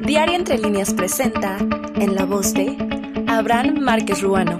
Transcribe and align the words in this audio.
Diario 0.00 0.36
Entre 0.36 0.56
Líneas 0.56 0.94
presenta, 0.94 1.58
en 1.58 2.14
la 2.14 2.24
voz 2.24 2.54
de 2.54 2.76
Abraham 3.28 3.80
Márquez 3.80 4.22
Ruano, 4.22 4.56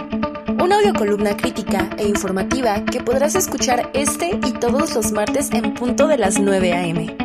una 0.63 0.77
audiocolumna 0.77 1.35
crítica 1.35 1.89
e 1.97 2.07
informativa 2.07 2.85
que 2.85 3.03
podrás 3.03 3.35
escuchar 3.35 3.91
este 3.95 4.39
y 4.47 4.53
todos 4.53 4.95
los 4.95 5.13
martes 5.13 5.51
en 5.53 5.73
punto 5.73 6.09
de 6.09 6.19
las 6.19 6.39
9 6.39 6.73
a.m. 6.75 7.17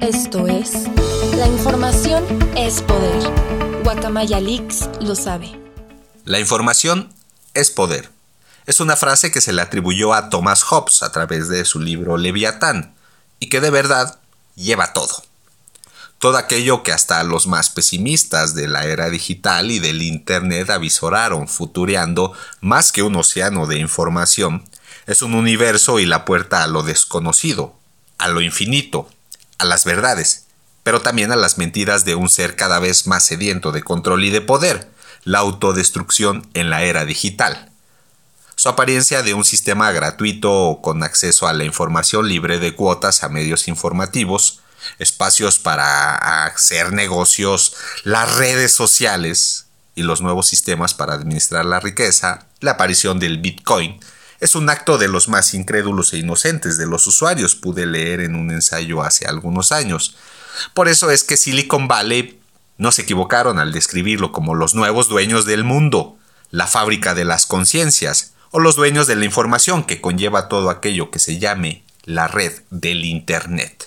Esto 0.00 0.46
es, 0.46 0.84
la 1.36 1.48
información 1.48 2.24
es 2.56 2.80
poder. 2.82 3.32
Guacamaya 3.82 4.40
Leaks 4.40 4.88
lo 5.00 5.16
sabe. 5.16 5.58
La 6.24 6.38
información 6.38 7.12
es 7.54 7.72
poder. 7.72 8.08
Es 8.66 8.78
una 8.78 8.94
frase 8.94 9.32
que 9.32 9.40
se 9.40 9.52
le 9.52 9.62
atribuyó 9.62 10.14
a 10.14 10.30
Thomas 10.30 10.62
Hobbes 10.62 11.02
a 11.02 11.10
través 11.10 11.48
de 11.48 11.64
su 11.64 11.80
libro 11.80 12.18
Leviatán, 12.18 12.94
y 13.40 13.48
que 13.48 13.60
de 13.60 13.70
verdad 13.70 14.20
lleva 14.54 14.92
todo 14.92 15.26
todo 16.18 16.38
aquello 16.38 16.82
que 16.82 16.92
hasta 16.92 17.22
los 17.24 17.46
más 17.46 17.70
pesimistas 17.70 18.54
de 18.54 18.68
la 18.68 18.86
era 18.86 19.10
digital 19.10 19.70
y 19.70 19.78
del 19.78 20.02
Internet 20.02 20.70
avisoraron, 20.70 21.46
futureando 21.46 22.32
más 22.60 22.92
que 22.92 23.02
un 23.02 23.16
océano 23.16 23.66
de 23.66 23.78
información, 23.78 24.64
es 25.06 25.22
un 25.22 25.34
universo 25.34 26.00
y 26.00 26.06
la 26.06 26.24
puerta 26.24 26.62
a 26.62 26.66
lo 26.66 26.82
desconocido, 26.82 27.76
a 28.18 28.28
lo 28.28 28.40
infinito, 28.40 29.08
a 29.58 29.64
las 29.64 29.84
verdades, 29.84 30.46
pero 30.82 31.02
también 31.02 31.32
a 31.32 31.36
las 31.36 31.58
mentiras 31.58 32.04
de 32.04 32.14
un 32.14 32.28
ser 32.28 32.56
cada 32.56 32.78
vez 32.78 33.06
más 33.06 33.24
sediento 33.24 33.72
de 33.72 33.82
control 33.82 34.24
y 34.24 34.30
de 34.30 34.40
poder, 34.40 34.90
la 35.24 35.38
autodestrucción 35.40 36.48
en 36.54 36.70
la 36.70 36.82
era 36.84 37.04
digital. 37.04 37.70
Su 38.54 38.70
apariencia 38.70 39.22
de 39.22 39.34
un 39.34 39.44
sistema 39.44 39.92
gratuito 39.92 40.78
con 40.82 41.02
acceso 41.02 41.46
a 41.46 41.52
la 41.52 41.64
información 41.64 42.26
libre 42.26 42.58
de 42.58 42.74
cuotas 42.74 43.22
a 43.22 43.28
medios 43.28 43.68
informativos, 43.68 44.60
espacios 44.98 45.58
para 45.58 46.44
hacer 46.44 46.92
negocios, 46.92 47.74
las 48.04 48.36
redes 48.36 48.72
sociales 48.72 49.66
y 49.94 50.02
los 50.02 50.20
nuevos 50.20 50.46
sistemas 50.46 50.94
para 50.94 51.14
administrar 51.14 51.64
la 51.64 51.80
riqueza, 51.80 52.46
la 52.60 52.72
aparición 52.72 53.18
del 53.18 53.38
Bitcoin, 53.38 54.00
es 54.40 54.54
un 54.54 54.68
acto 54.68 54.98
de 54.98 55.08
los 55.08 55.28
más 55.28 55.54
incrédulos 55.54 56.12
e 56.12 56.18
inocentes 56.18 56.76
de 56.76 56.86
los 56.86 57.06
usuarios, 57.06 57.54
pude 57.54 57.86
leer 57.86 58.20
en 58.20 58.34
un 58.34 58.50
ensayo 58.50 59.02
hace 59.02 59.26
algunos 59.26 59.72
años. 59.72 60.16
Por 60.74 60.88
eso 60.88 61.10
es 61.10 61.24
que 61.24 61.36
Silicon 61.36 61.88
Valley 61.88 62.38
no 62.76 62.92
se 62.92 63.02
equivocaron 63.02 63.58
al 63.58 63.72
describirlo 63.72 64.32
como 64.32 64.54
los 64.54 64.74
nuevos 64.74 65.08
dueños 65.08 65.46
del 65.46 65.64
mundo, 65.64 66.18
la 66.50 66.66
fábrica 66.66 67.14
de 67.14 67.24
las 67.24 67.46
conciencias, 67.46 68.34
o 68.50 68.60
los 68.60 68.76
dueños 68.76 69.06
de 69.06 69.16
la 69.16 69.24
información 69.24 69.84
que 69.84 70.00
conlleva 70.00 70.48
todo 70.48 70.70
aquello 70.70 71.10
que 71.10 71.18
se 71.18 71.38
llame 71.38 71.84
la 72.04 72.28
red 72.28 72.52
del 72.70 73.04
Internet. 73.04 73.85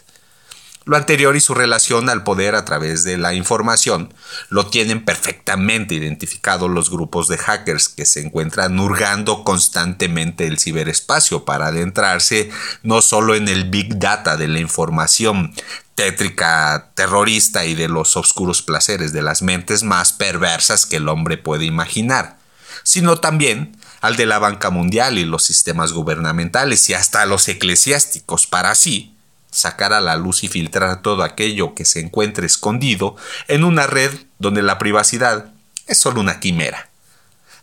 Lo 0.89 0.97
anterior 0.97 1.35
y 1.35 1.39
su 1.39 1.53
relación 1.53 2.09
al 2.09 2.23
poder 2.23 2.55
a 2.55 2.65
través 2.65 3.03
de 3.03 3.19
la 3.19 3.35
información 3.35 4.11
lo 4.49 4.65
tienen 4.65 5.05
perfectamente 5.05 5.93
identificado 5.93 6.67
los 6.67 6.89
grupos 6.89 7.27
de 7.27 7.37
hackers 7.37 7.89
que 7.89 8.07
se 8.07 8.21
encuentran 8.21 8.79
hurgando 8.79 9.43
constantemente 9.43 10.47
el 10.47 10.57
ciberespacio 10.57 11.45
para 11.45 11.67
adentrarse 11.67 12.49
no 12.81 13.03
solo 13.03 13.35
en 13.35 13.49
el 13.49 13.65
big 13.65 13.99
data 13.99 14.35
de 14.35 14.47
la 14.47 14.61
información 14.61 15.53
tétrica, 15.93 16.89
terrorista 16.95 17.65
y 17.65 17.75
de 17.75 17.87
los 17.87 18.17
oscuros 18.17 18.63
placeres 18.63 19.13
de 19.13 19.21
las 19.21 19.43
mentes 19.43 19.83
más 19.83 20.11
perversas 20.11 20.87
que 20.87 20.95
el 20.95 21.07
hombre 21.07 21.37
puede 21.37 21.65
imaginar, 21.65 22.39
sino 22.81 23.17
también 23.17 23.77
al 24.01 24.15
de 24.15 24.25
la 24.25 24.39
banca 24.39 24.71
mundial 24.71 25.19
y 25.19 25.25
los 25.25 25.43
sistemas 25.43 25.93
gubernamentales 25.93 26.89
y 26.89 26.95
hasta 26.95 27.27
los 27.27 27.47
eclesiásticos 27.47 28.47
para 28.47 28.71
así 28.71 29.18
sacar 29.51 29.93
a 29.93 30.01
la 30.01 30.15
luz 30.15 30.43
y 30.43 30.47
filtrar 30.47 31.01
todo 31.01 31.23
aquello 31.23 31.73
que 31.73 31.85
se 31.85 31.99
encuentre 31.99 32.45
escondido 32.45 33.15
en 33.47 33.63
una 33.63 33.87
red 33.87 34.11
donde 34.37 34.61
la 34.61 34.77
privacidad 34.77 35.51
es 35.87 35.97
solo 35.97 36.21
una 36.21 36.39
quimera. 36.39 36.89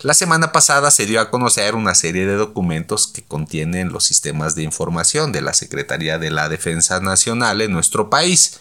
La 0.01 0.12
semana 0.12 0.53
pasada 0.53 0.91
se 0.91 1.06
dio 1.06 1.20
a 1.20 1.31
conocer 1.31 1.75
una 1.75 1.95
serie 1.95 2.27
de 2.27 2.34
documentos 2.34 3.06
que 3.06 3.22
contienen 3.22 3.93
los 3.93 4.05
sistemas 4.05 4.55
de 4.55 4.62
información 4.62 5.33
de 5.33 5.41
la 5.41 5.55
Secretaría 5.55 6.19
de 6.19 6.31
la 6.31 6.49
Defensa 6.49 7.00
Nacional 7.00 7.62
en 7.62 7.72
nuestro 7.72 8.11
país, 8.11 8.61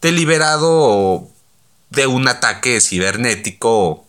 deliberado 0.00 1.28
de 1.90 2.06
un 2.08 2.26
ataque 2.26 2.80
cibernético 2.80 4.04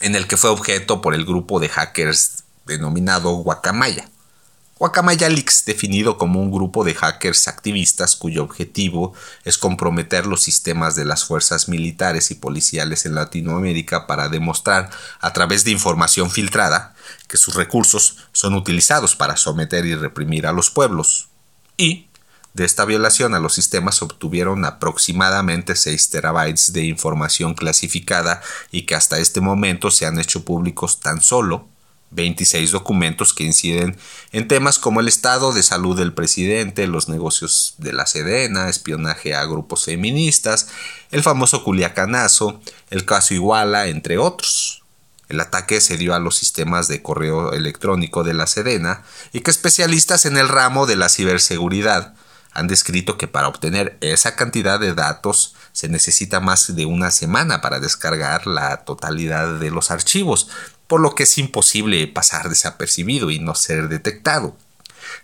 en 0.00 0.14
el 0.14 0.28
que 0.28 0.36
fue 0.36 0.50
objeto 0.50 1.00
por 1.00 1.14
el 1.14 1.24
grupo 1.24 1.58
de 1.58 1.68
hackers 1.68 2.44
denominado 2.66 3.32
Guacamaya. 3.32 4.08
Guacamaya 4.80 5.28
definido 5.66 6.16
como 6.16 6.40
un 6.40 6.50
grupo 6.50 6.84
de 6.84 6.94
hackers 6.94 7.48
activistas 7.48 8.16
cuyo 8.16 8.42
objetivo 8.42 9.12
es 9.44 9.58
comprometer 9.58 10.24
los 10.24 10.42
sistemas 10.42 10.96
de 10.96 11.04
las 11.04 11.26
fuerzas 11.26 11.68
militares 11.68 12.30
y 12.30 12.36
policiales 12.36 13.04
en 13.04 13.14
Latinoamérica 13.14 14.06
para 14.06 14.30
demostrar, 14.30 14.88
a 15.20 15.34
través 15.34 15.64
de 15.64 15.72
información 15.72 16.30
filtrada, 16.30 16.94
que 17.28 17.36
sus 17.36 17.56
recursos 17.56 18.16
son 18.32 18.54
utilizados 18.54 19.16
para 19.16 19.36
someter 19.36 19.84
y 19.84 19.94
reprimir 19.94 20.46
a 20.46 20.52
los 20.52 20.70
pueblos. 20.70 21.28
Y, 21.76 22.08
de 22.54 22.64
esta 22.64 22.86
violación 22.86 23.34
a 23.34 23.38
los 23.38 23.52
sistemas 23.52 24.00
obtuvieron 24.00 24.64
aproximadamente 24.64 25.76
6 25.76 26.08
terabytes 26.08 26.72
de 26.72 26.86
información 26.86 27.52
clasificada 27.52 28.40
y 28.70 28.86
que 28.86 28.94
hasta 28.94 29.18
este 29.18 29.42
momento 29.42 29.90
se 29.90 30.06
han 30.06 30.18
hecho 30.18 30.42
públicos 30.42 31.00
tan 31.00 31.20
solo 31.20 31.68
26 32.10 32.72
documentos 32.72 33.32
que 33.32 33.44
inciden 33.44 33.96
en 34.32 34.48
temas 34.48 34.78
como 34.78 35.00
el 35.00 35.08
estado 35.08 35.52
de 35.52 35.62
salud 35.62 35.96
del 35.96 36.12
presidente, 36.12 36.86
los 36.86 37.08
negocios 37.08 37.74
de 37.78 37.92
la 37.92 38.06
Sedena, 38.06 38.68
espionaje 38.68 39.34
a 39.34 39.44
grupos 39.44 39.84
feministas, 39.84 40.68
el 41.10 41.22
famoso 41.22 41.62
Culiacanazo, 41.62 42.60
el 42.90 43.04
caso 43.04 43.34
Iguala, 43.34 43.86
entre 43.86 44.18
otros. 44.18 44.82
El 45.28 45.38
ataque 45.38 45.80
se 45.80 45.96
dio 45.96 46.14
a 46.14 46.18
los 46.18 46.36
sistemas 46.36 46.88
de 46.88 47.02
correo 47.02 47.52
electrónico 47.52 48.24
de 48.24 48.34
la 48.34 48.48
Sedena 48.48 49.04
y 49.32 49.40
que 49.40 49.52
especialistas 49.52 50.26
en 50.26 50.36
el 50.36 50.48
ramo 50.48 50.86
de 50.86 50.96
la 50.96 51.08
ciberseguridad 51.08 52.14
han 52.52 52.66
descrito 52.66 53.16
que 53.16 53.28
para 53.28 53.46
obtener 53.46 53.96
esa 54.00 54.34
cantidad 54.34 54.80
de 54.80 54.92
datos 54.92 55.54
se 55.72 55.88
necesita 55.88 56.40
más 56.40 56.74
de 56.74 56.86
una 56.86 57.10
semana 57.10 57.60
para 57.60 57.80
descargar 57.80 58.46
la 58.46 58.84
totalidad 58.84 59.58
de 59.58 59.70
los 59.70 59.90
archivos, 59.90 60.48
por 60.86 61.00
lo 61.00 61.14
que 61.14 61.22
es 61.22 61.38
imposible 61.38 62.06
pasar 62.08 62.48
desapercibido 62.48 63.30
y 63.30 63.38
no 63.38 63.54
ser 63.54 63.88
detectado. 63.88 64.56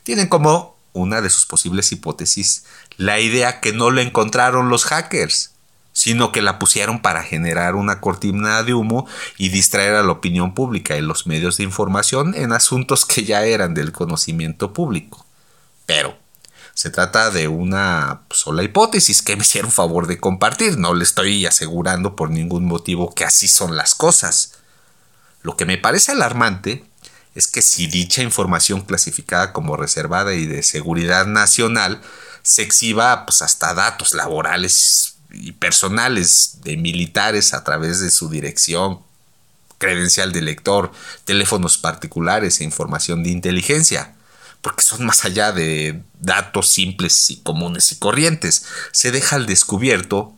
Tienen 0.02 0.28
como 0.28 0.76
una 0.92 1.20
de 1.20 1.30
sus 1.30 1.46
posibles 1.46 1.92
hipótesis 1.92 2.64
la 2.96 3.20
idea 3.20 3.60
que 3.60 3.72
no 3.72 3.90
lo 3.90 4.00
encontraron 4.00 4.68
los 4.68 4.84
hackers, 4.84 5.50
sino 5.92 6.30
que 6.30 6.42
la 6.42 6.58
pusieron 6.58 7.00
para 7.00 7.22
generar 7.22 7.74
una 7.74 8.00
cortina 8.00 8.62
de 8.62 8.74
humo 8.74 9.06
y 9.38 9.48
distraer 9.48 9.94
a 9.94 10.02
la 10.02 10.12
opinión 10.12 10.54
pública 10.54 10.96
y 10.96 11.00
los 11.00 11.26
medios 11.26 11.56
de 11.56 11.64
información 11.64 12.34
en 12.34 12.52
asuntos 12.52 13.04
que 13.06 13.24
ya 13.24 13.44
eran 13.44 13.74
del 13.74 13.92
conocimiento 13.92 14.72
público. 14.72 15.24
Pero 15.86 16.18
se 16.76 16.91
trata 16.91 17.31
de 17.31 17.48
una 17.48 18.20
sola 18.28 18.62
hipótesis 18.62 19.22
que 19.22 19.34
me 19.34 19.44
hicieron 19.44 19.72
favor 19.72 20.06
de 20.06 20.20
compartir, 20.20 20.76
no 20.76 20.92
le 20.92 21.04
estoy 21.04 21.47
asegurando 21.47 22.14
por 22.14 22.28
ningún 22.28 22.66
motivo 22.66 23.14
que 23.14 23.25
así 23.25 23.48
son 23.48 23.76
las 23.76 23.94
cosas. 23.94 24.53
Lo 25.41 25.56
que 25.56 25.64
me 25.64 25.78
parece 25.78 26.12
alarmante 26.12 26.84
es 27.34 27.47
que 27.47 27.62
si 27.62 27.87
dicha 27.87 28.22
información 28.22 28.82
clasificada 28.82 29.54
como 29.54 29.78
reservada 29.78 30.34
y 30.34 30.44
de 30.44 30.62
seguridad 30.62 31.25
nacional 31.25 32.03
se 32.42 32.60
exhiba 32.60 33.25
pues, 33.25 33.41
hasta 33.41 33.72
datos 33.72 34.12
laborales 34.12 35.16
y 35.31 35.53
personales 35.53 36.58
de 36.62 36.76
militares 36.76 37.54
a 37.54 37.64
través 37.64 38.00
de 38.00 38.10
su 38.10 38.28
dirección, 38.28 39.00
credencial 39.78 40.31
de 40.31 40.43
lector, 40.43 40.93
teléfonos 41.25 41.78
particulares 41.78 42.60
e 42.60 42.64
información 42.64 43.22
de 43.22 43.31
inteligencia, 43.31 44.16
porque 44.66 44.82
son 44.82 45.06
más 45.06 45.25
allá 45.25 45.53
de 45.53 46.03
datos 46.19 46.69
simples 46.69 47.31
y 47.31 47.37
comunes 47.37 47.93
y 47.93 48.00
corrientes. 48.00 48.66
Se 48.91 49.12
deja 49.12 49.37
al 49.37 49.47
descubierto 49.47 50.34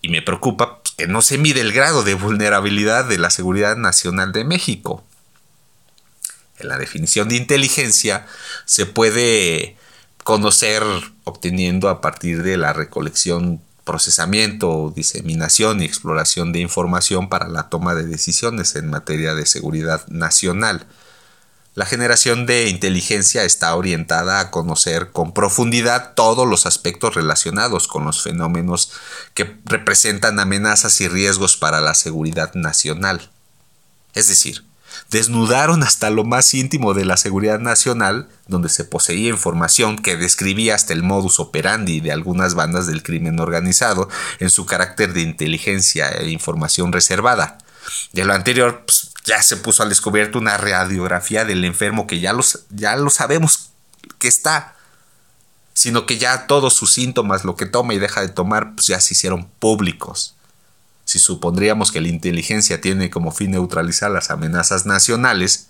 y 0.00 0.08
me 0.08 0.22
preocupa 0.22 0.80
que 0.96 1.06
no 1.06 1.20
se 1.20 1.36
mide 1.36 1.60
el 1.60 1.74
grado 1.74 2.04
de 2.04 2.14
vulnerabilidad 2.14 3.04
de 3.04 3.18
la 3.18 3.28
seguridad 3.28 3.76
nacional 3.76 4.32
de 4.32 4.44
México. 4.44 5.04
En 6.58 6.68
la 6.68 6.78
definición 6.78 7.28
de 7.28 7.36
inteligencia 7.36 8.24
se 8.64 8.86
puede 8.86 9.76
conocer 10.24 10.82
obteniendo 11.24 11.90
a 11.90 12.00
partir 12.00 12.42
de 12.42 12.56
la 12.56 12.72
recolección, 12.72 13.60
procesamiento, 13.84 14.90
diseminación 14.96 15.82
y 15.82 15.84
exploración 15.84 16.50
de 16.54 16.60
información 16.60 17.28
para 17.28 17.48
la 17.48 17.68
toma 17.68 17.94
de 17.94 18.06
decisiones 18.06 18.74
en 18.74 18.88
materia 18.88 19.34
de 19.34 19.44
seguridad 19.44 20.08
nacional. 20.08 20.86
La 21.78 21.86
generación 21.86 22.44
de 22.44 22.68
inteligencia 22.70 23.44
está 23.44 23.76
orientada 23.76 24.40
a 24.40 24.50
conocer 24.50 25.12
con 25.12 25.32
profundidad 25.32 26.14
todos 26.14 26.44
los 26.44 26.66
aspectos 26.66 27.14
relacionados 27.14 27.86
con 27.86 28.04
los 28.04 28.20
fenómenos 28.20 28.90
que 29.32 29.56
representan 29.64 30.40
amenazas 30.40 31.00
y 31.00 31.06
riesgos 31.06 31.56
para 31.56 31.80
la 31.80 31.94
seguridad 31.94 32.52
nacional. 32.54 33.30
Es 34.14 34.26
decir, 34.26 34.64
desnudaron 35.10 35.84
hasta 35.84 36.10
lo 36.10 36.24
más 36.24 36.52
íntimo 36.52 36.94
de 36.94 37.04
la 37.04 37.16
seguridad 37.16 37.60
nacional, 37.60 38.28
donde 38.48 38.70
se 38.70 38.82
poseía 38.82 39.28
información 39.28 39.98
que 39.98 40.16
describía 40.16 40.74
hasta 40.74 40.94
el 40.94 41.04
modus 41.04 41.38
operandi 41.38 42.00
de 42.00 42.10
algunas 42.10 42.54
bandas 42.54 42.88
del 42.88 43.04
crimen 43.04 43.38
organizado 43.38 44.08
en 44.40 44.50
su 44.50 44.66
carácter 44.66 45.12
de 45.12 45.20
inteligencia 45.20 46.08
e 46.08 46.28
información 46.30 46.92
reservada. 46.92 47.58
De 48.12 48.24
lo 48.24 48.34
anterior, 48.34 48.82
pues, 48.84 48.97
ya 49.28 49.42
se 49.42 49.56
puso 49.56 49.82
al 49.82 49.88
descubierto 49.88 50.38
una 50.38 50.56
radiografía 50.56 51.44
del 51.44 51.64
enfermo 51.64 52.06
que 52.06 52.20
ya, 52.20 52.34
ya 52.70 52.96
lo 52.96 53.10
sabemos 53.10 53.70
que 54.18 54.28
está, 54.28 54.74
sino 55.74 56.06
que 56.06 56.18
ya 56.18 56.46
todos 56.46 56.74
sus 56.74 56.92
síntomas, 56.92 57.44
lo 57.44 57.54
que 57.54 57.66
toma 57.66 57.94
y 57.94 57.98
deja 57.98 58.20
de 58.20 58.28
tomar, 58.28 58.74
pues 58.74 58.88
ya 58.88 59.00
se 59.00 59.14
hicieron 59.14 59.48
públicos 59.60 60.34
si 61.08 61.18
supondríamos 61.18 61.90
que 61.90 62.02
la 62.02 62.08
inteligencia 62.08 62.82
tiene 62.82 63.08
como 63.08 63.32
fin 63.32 63.52
neutralizar 63.52 64.10
las 64.10 64.30
amenazas 64.30 64.84
nacionales, 64.84 65.68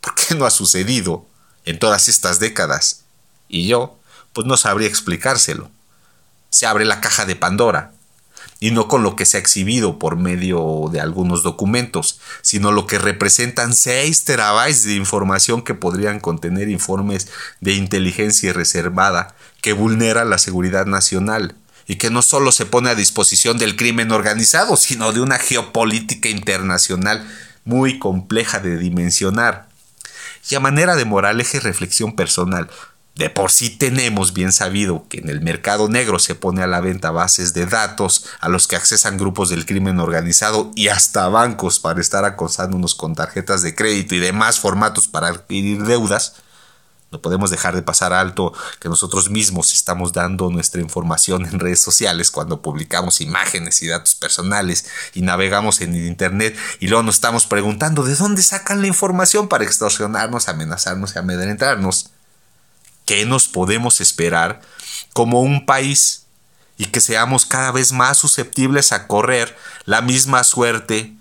¿por 0.00 0.14
qué 0.14 0.34
no 0.34 0.46
ha 0.46 0.50
sucedido 0.50 1.26
en 1.66 1.78
todas 1.78 2.08
estas 2.08 2.40
décadas? 2.40 3.02
Y 3.50 3.68
yo, 3.68 3.98
pues 4.32 4.46
no 4.46 4.56
sabría 4.56 4.88
explicárselo. 4.88 5.70
Se 6.48 6.64
abre 6.64 6.86
la 6.86 7.02
caja 7.02 7.26
de 7.26 7.36
Pandora, 7.36 7.92
y 8.60 8.72
no 8.72 8.88
con 8.88 9.02
lo 9.02 9.14
que 9.14 9.24
se 9.24 9.36
ha 9.36 9.40
exhibido 9.40 9.98
por 9.98 10.16
medio 10.16 10.88
de 10.90 11.00
algunos 11.00 11.42
documentos, 11.42 12.20
sino 12.42 12.72
lo 12.72 12.86
que 12.86 12.98
representan 12.98 13.74
6 13.74 14.24
terabytes 14.24 14.84
de 14.84 14.94
información 14.94 15.62
que 15.62 15.74
podrían 15.74 16.18
contener 16.20 16.68
informes 16.68 17.28
de 17.60 17.74
inteligencia 17.74 18.52
reservada 18.52 19.34
que 19.60 19.72
vulnera 19.72 20.24
la 20.24 20.38
seguridad 20.38 20.86
nacional 20.86 21.54
y 21.86 21.96
que 21.96 22.10
no 22.10 22.22
solo 22.22 22.52
se 22.52 22.66
pone 22.66 22.90
a 22.90 22.94
disposición 22.94 23.58
del 23.58 23.76
crimen 23.76 24.12
organizado, 24.12 24.76
sino 24.76 25.12
de 25.12 25.20
una 25.20 25.38
geopolítica 25.38 26.28
internacional 26.28 27.26
muy 27.64 27.98
compleja 27.98 28.60
de 28.60 28.76
dimensionar. 28.76 29.68
Y 30.50 30.54
a 30.54 30.60
manera 30.60 30.96
de 30.96 31.04
moraleja 31.04 31.56
y 31.58 31.60
reflexión 31.60 32.14
personal, 32.14 32.70
de 33.18 33.30
por 33.30 33.50
sí 33.50 33.68
tenemos 33.68 34.32
bien 34.32 34.52
sabido 34.52 35.04
que 35.08 35.18
en 35.18 35.28
el 35.28 35.40
mercado 35.40 35.88
negro 35.88 36.20
se 36.20 36.36
pone 36.36 36.62
a 36.62 36.68
la 36.68 36.80
venta 36.80 37.10
bases 37.10 37.52
de 37.52 37.66
datos 37.66 38.26
a 38.38 38.48
los 38.48 38.68
que 38.68 38.76
accesan 38.76 39.18
grupos 39.18 39.50
del 39.50 39.66
crimen 39.66 39.98
organizado 39.98 40.70
y 40.76 40.86
hasta 40.86 41.28
bancos 41.28 41.80
para 41.80 42.00
estar 42.00 42.24
acosándonos 42.24 42.94
con 42.94 43.16
tarjetas 43.16 43.62
de 43.62 43.74
crédito 43.74 44.14
y 44.14 44.20
demás 44.20 44.60
formatos 44.60 45.08
para 45.08 45.26
adquirir 45.26 45.82
deudas. 45.82 46.36
No 47.10 47.20
podemos 47.20 47.50
dejar 47.50 47.74
de 47.74 47.82
pasar 47.82 48.12
alto 48.12 48.52
que 48.78 48.88
nosotros 48.88 49.30
mismos 49.30 49.72
estamos 49.72 50.12
dando 50.12 50.48
nuestra 50.50 50.80
información 50.80 51.44
en 51.44 51.58
redes 51.58 51.80
sociales 51.80 52.30
cuando 52.30 52.62
publicamos 52.62 53.20
imágenes 53.20 53.82
y 53.82 53.88
datos 53.88 54.14
personales 54.14 54.86
y 55.12 55.22
navegamos 55.22 55.80
en 55.80 55.96
Internet 55.96 56.56
y 56.78 56.86
luego 56.86 57.02
nos 57.02 57.16
estamos 57.16 57.46
preguntando 57.46 58.04
de 58.04 58.14
dónde 58.14 58.44
sacan 58.44 58.80
la 58.80 58.86
información 58.86 59.48
para 59.48 59.64
extorsionarnos, 59.64 60.48
amenazarnos 60.48 61.16
y 61.16 61.18
amedrentarnos. 61.18 62.12
¿Qué 63.08 63.24
nos 63.24 63.48
podemos 63.48 64.02
esperar 64.02 64.60
como 65.14 65.40
un 65.40 65.64
país 65.64 66.26
y 66.76 66.84
que 66.84 67.00
seamos 67.00 67.46
cada 67.46 67.72
vez 67.72 67.90
más 67.90 68.18
susceptibles 68.18 68.92
a 68.92 69.06
correr 69.06 69.56
la 69.86 70.02
misma 70.02 70.44
suerte 70.44 71.14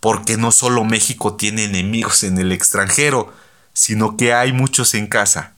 porque 0.00 0.36
no 0.36 0.52
solo 0.52 0.84
México 0.84 1.34
tiene 1.34 1.64
enemigos 1.64 2.24
en 2.24 2.36
el 2.36 2.52
extranjero, 2.52 3.32
sino 3.72 4.18
que 4.18 4.34
hay 4.34 4.52
muchos 4.52 4.92
en 4.92 5.06
casa 5.06 5.54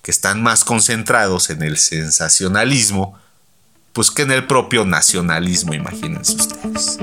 que 0.00 0.10
están 0.10 0.42
más 0.42 0.64
concentrados 0.64 1.50
en 1.50 1.64
el 1.64 1.76
sensacionalismo, 1.76 3.18
pues 3.92 4.10
que 4.10 4.22
en 4.22 4.30
el 4.30 4.46
propio 4.46 4.86
nacionalismo, 4.86 5.74
imagínense 5.74 6.36
ustedes. 6.36 6.96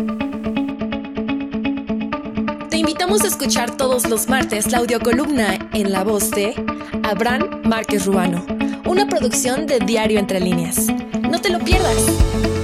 Invitamos 2.88 3.22
a 3.25 3.28
escuchar 3.28 3.75
todos 3.75 4.07
los 4.07 4.30
martes 4.30 4.72
la 4.72 4.78
audiocolumna 4.78 5.60
en 5.74 5.92
la 5.92 6.06
voz 6.06 6.31
de 6.31 6.56
Abraham 7.04 7.63
Márquez 7.66 8.06
Ruano, 8.06 8.45
una 8.86 9.06
producción 9.06 9.68
de 9.68 9.80
Diario 9.80 10.18
Entre 10.19 10.39
Líneas. 10.39 10.88
No 11.30 11.42
te 11.42 11.50
lo 11.50 11.60
pierdas. 11.60 12.56